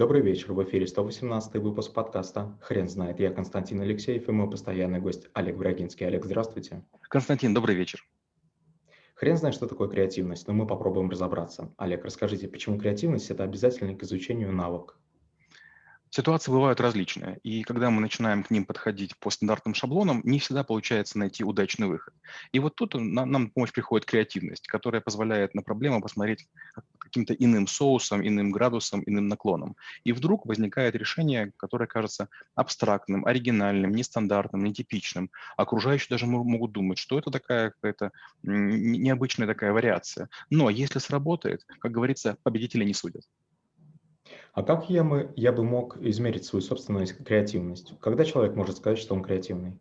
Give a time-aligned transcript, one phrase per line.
[0.00, 3.20] Добрый вечер, в эфире 118 выпуск подкаста «Хрен знает».
[3.20, 6.06] Я Константин Алексеев и мой постоянный гость Олег Брагинский.
[6.06, 6.82] Олег, здравствуйте.
[7.02, 8.02] Константин, добрый вечер.
[9.14, 11.74] Хрен знает, что такое креативность, но мы попробуем разобраться.
[11.76, 14.98] Олег, расскажите, почему креативность– это обязательный к изучению навык?
[16.12, 20.64] Ситуации бывают различные, и когда мы начинаем к ним подходить по стандартным шаблонам, не всегда
[20.64, 22.12] получается найти удачный выход.
[22.50, 26.48] И вот тут нам, нам помощь приходит креативность, которая позволяет на проблему посмотреть
[26.98, 29.76] каким-то иным соусом, иным градусом, иным наклоном.
[30.02, 35.30] И вдруг возникает решение, которое кажется абстрактным, оригинальным, нестандартным, нетипичным.
[35.56, 38.10] Окружающие даже могут думать, что это такая какая-то
[38.42, 40.28] необычная такая вариация.
[40.50, 43.22] Но если сработает, как говорится, победители не судят.
[44.52, 47.94] А как я, мы, я бы мог измерить свою собственную креативность?
[48.00, 49.78] Когда человек может сказать, что он креативный?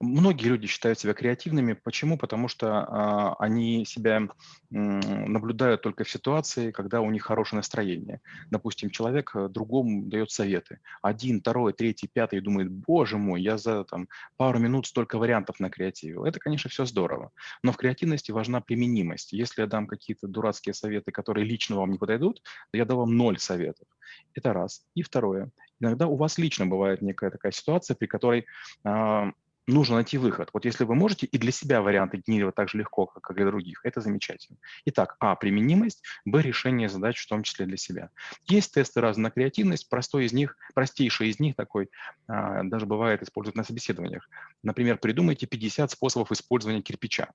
[0.00, 1.74] Многие люди считают себя креативными.
[1.74, 2.16] Почему?
[2.16, 4.28] Потому что а, они себя
[4.70, 8.22] наблюдают только в ситуации, когда у них хорошее настроение.
[8.50, 10.78] Допустим, человек э, другому дает советы.
[11.02, 14.08] Один, второй, третий, пятый думает, боже мой, я за там,
[14.38, 16.24] пару минут столько вариантов накреативил.
[16.24, 17.30] Это, конечно, все здорово.
[17.62, 19.34] Но в креативности важна применимость.
[19.34, 23.38] Если я дам какие-то дурацкие советы, которые лично вам не подойдут, я дам вам ноль
[23.38, 23.86] советов.
[24.34, 24.86] Это раз.
[24.94, 25.50] И второе.
[25.78, 28.46] Иногда у вас лично бывает некая такая ситуация, при которой
[28.84, 29.32] а,
[29.70, 30.50] нужно найти выход.
[30.52, 33.46] Вот если вы можете и для себя варианты генерировать так же легко, как и для
[33.46, 34.58] других, это замечательно.
[34.86, 38.10] Итак, А– применимость, Б– решение задач, в том числе для себя.
[38.46, 41.90] Есть тесты разные на креативность, простой из них, простейший из них такой,
[42.26, 44.28] а, даже бывает используют на собеседованиях.
[44.62, 47.30] Например, придумайте 50 способов использования кирпича.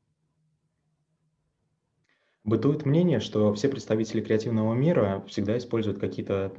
[2.45, 6.53] Бытует мнение, что все представители креативного мира всегда используют какие-то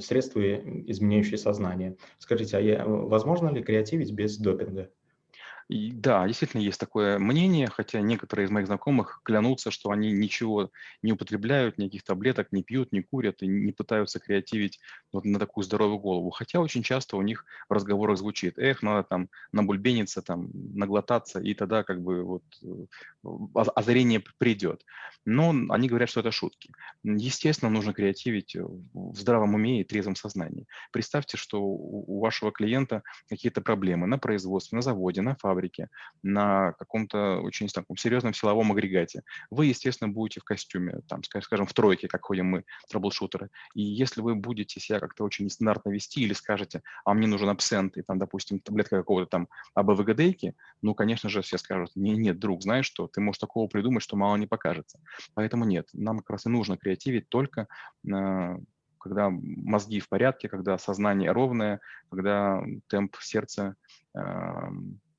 [0.00, 1.96] средства, изменяющие сознание.
[2.18, 4.90] Скажите, а возможно ли креативить без допинга?
[5.68, 10.70] И, да, действительно есть такое мнение, хотя некоторые из моих знакомых клянутся, что они ничего
[11.02, 14.78] не употребляют, никаких таблеток не пьют, не курят и не пытаются креативить
[15.12, 16.30] вот на такую здоровую голову.
[16.30, 21.52] Хотя очень часто у них в разговорах звучит, эх, надо там набульбениться, там, наглотаться, и
[21.54, 22.86] тогда как бы вот э,
[23.54, 24.84] озарение придет.
[25.24, 26.70] Но они говорят, что это шутки.
[27.02, 30.66] Естественно, нужно креативить в здравом уме и трезвом сознании.
[30.92, 35.88] Представьте, что у вашего клиента какие-то проблемы на производстве, на заводе, на фабрике, фабрике,
[36.22, 39.22] на каком-то очень таком серьезном силовом агрегате.
[39.50, 43.50] Вы, естественно, будете в костюме, там, скажем, в тройке, как ходим мы, трэблшутеры.
[43.74, 47.96] И если вы будете себя как-то очень нестандартно вести или скажете, а мне нужен абсент,
[47.96, 52.62] и там, допустим, таблетка какого-то там АБВГДейки, ну, конечно же, все скажут, не, нет, друг,
[52.62, 54.98] знаешь что, ты можешь такого придумать, что мало не покажется.
[55.34, 57.66] Поэтому нет, нам как раз и нужно креативить только
[58.06, 58.56] э,
[59.06, 61.80] когда мозги в порядке, когда сознание ровное,
[62.10, 63.76] когда темп сердца
[64.14, 64.20] э,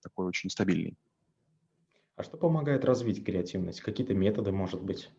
[0.07, 0.95] такой очень стабильный.
[2.16, 3.81] А что помогает развить креативность?
[3.81, 5.09] Какие-то методы, может быть?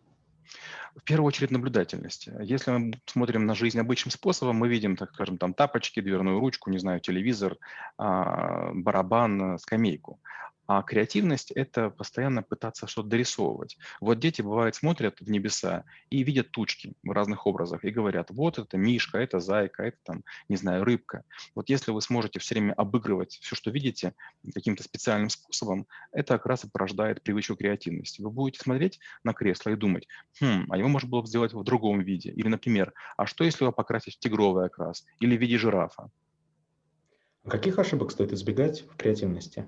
[0.97, 2.29] В первую очередь наблюдательность.
[2.41, 6.71] Если мы смотрим на жизнь обычным способом, мы видим, так скажем, там тапочки, дверную ручку,
[6.71, 7.57] не знаю, телевизор,
[7.99, 10.21] а, барабан, скамейку.
[10.69, 13.79] А креативность– это постоянно пытаться что-то дорисовывать.
[14.03, 18.59] Вот дети, бывает, смотрят в небеса и видят тучки в разных образах и говорят, вот
[18.59, 21.25] это мишка, это зайка, это там, не знаю, рыбка.
[21.55, 24.13] Вот если вы сможете все время обыгрывать все, что видите,
[24.55, 28.21] каким-то специальным способом, это как раз и порождает привычку креативности.
[28.21, 30.07] Вы будете смотреть на кресло и думать,
[30.39, 32.31] хм, а его можно было бы сделать в другом виде.
[32.31, 36.11] Или, например, а что если его покрасить в тигровый окрас или в виде жирафа?
[37.49, 39.67] Каких ошибок стоит избегать в креативности?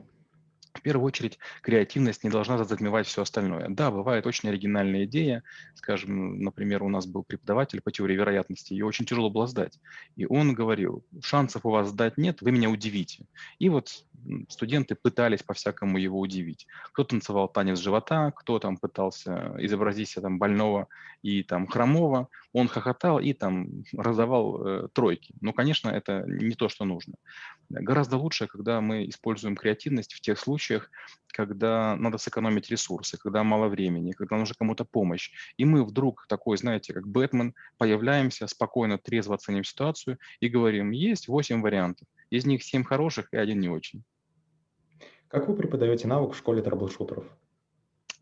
[0.73, 3.69] В первую очередь креативность не должна затмевать все остальное.
[3.69, 5.43] Да, бывает очень оригинальная идея,
[5.75, 9.79] скажем, например, у нас был преподаватель по теории вероятности, ее очень тяжело было сдать.
[10.17, 13.27] И он говорил, шансов у вас сдать нет, вы меня удивите.
[13.59, 14.05] И вот
[14.49, 16.67] студенты пытались по-всякому его удивить.
[16.93, 20.89] Кто танцевал танец живота, кто там пытался изобразить себя там больного
[21.23, 25.35] и там хромого, он хохотал и там раздавал э, тройки.
[25.41, 27.15] Ну, конечно, это не то, что нужно.
[27.71, 30.91] Гораздо лучше, когда мы используем креативность в тех случаях,
[31.29, 35.31] когда надо сэкономить ресурсы, когда мало времени, когда нужна кому-то помощь.
[35.57, 41.29] И мы вдруг такой, знаете, как Бэтмен, появляемся, спокойно, трезво оценим ситуацию и говорим, есть
[41.29, 42.09] 8 вариантов.
[42.29, 44.03] Из них 7 хороших и один не очень.
[45.29, 47.25] Как вы преподаете навык в школе трэблшутеров?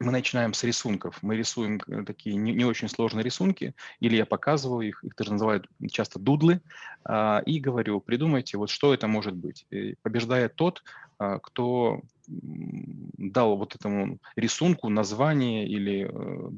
[0.00, 1.18] Мы начинаем с рисунков.
[1.22, 5.32] Мы рисуем э, такие не, не очень сложные рисунки, или я показываю их, их даже
[5.32, 6.60] называют часто дудлы,
[7.04, 9.66] а, и говорю, придумайте, вот что это может быть.
[10.02, 10.82] Побеждает тот,
[11.18, 16.50] а, кто дал вот этому рисунку название или э,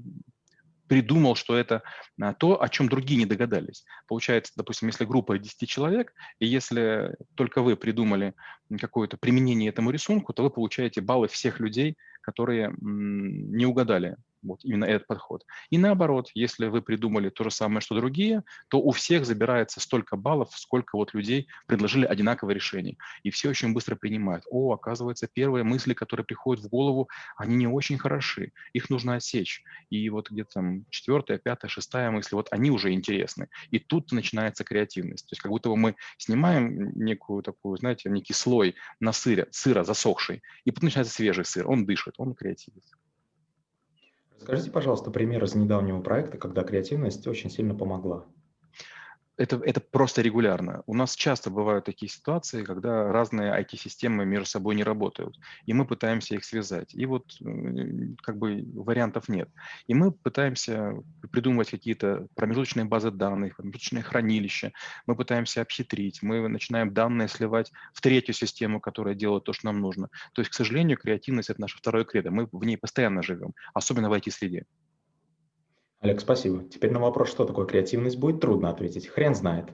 [0.88, 1.82] придумал, что это
[2.20, 3.84] а, то, о чем другие не догадались.
[4.08, 8.34] Получается, допустим, если группа 10 человек, и если только вы придумали
[8.80, 14.84] какое-то применение этому рисунку, то вы получаете баллы всех людей, которые не угадали Вот именно
[14.84, 15.44] этот подход.
[15.70, 20.16] И наоборот, если вы придумали то же самое, что другие, то у всех забирается столько
[20.16, 22.96] баллов, сколько вот людей предложили одинаковое решение.
[23.22, 24.44] И все очень быстро принимают.
[24.50, 28.52] О, оказывается, первые мысли, которые приходят в голову, они не очень хороши.
[28.72, 29.62] Их нужно отсечь.
[29.90, 33.48] И вот где-то там четвертая, пятая, шестая мысль, вот они уже интересны.
[33.70, 35.26] И тут начинается креативность.
[35.26, 39.84] То есть как будто бы мы снимаем некую такую, знаете, некий слой на сыре, сыра
[39.84, 41.68] засохший, и потом начинается свежий сыр.
[41.68, 42.84] Он дышит, он креативит.
[44.40, 48.24] Скажите, пожалуйста, пример из недавнего проекта, когда креативность очень сильно помогла
[49.40, 50.82] это, это просто регулярно.
[50.86, 55.86] У нас часто бывают такие ситуации, когда разные IT-системы между собой не работают, и мы
[55.86, 56.94] пытаемся их связать.
[56.94, 57.24] И вот
[58.22, 59.48] как бы вариантов нет.
[59.86, 60.92] И мы пытаемся
[61.32, 64.72] придумывать какие-то промежуточные базы данных, промежуточные хранилища,
[65.06, 69.80] мы пытаемся обхитрить, мы начинаем данные сливать в третью систему, которая делает то, что нам
[69.80, 70.08] нужно.
[70.34, 74.10] То есть, к сожалению, креативность– это наше второе кредо, мы в ней постоянно живем, особенно
[74.10, 74.66] в IT-среде.
[76.00, 76.64] Олег, спасибо.
[76.64, 79.06] Теперь на вопрос, что такое креативность, будет трудно ответить.
[79.06, 79.66] Хрен знает.